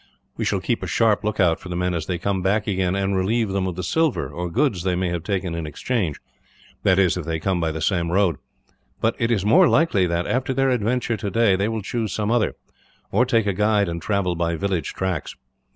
[0.35, 3.15] "We shall keep a sharp lookout for the men, as they come back again, and
[3.15, 6.19] relieve them of the silver or goods they may have taken in exchange;
[6.81, 8.37] that is, if they come by the same road
[8.99, 12.55] but it is more likely that, after their adventure today, they will choose some other,
[13.11, 15.35] or take a guide and travel by village tracks.